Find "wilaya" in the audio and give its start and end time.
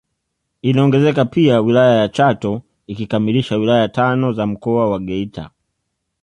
1.61-1.95, 3.57-3.89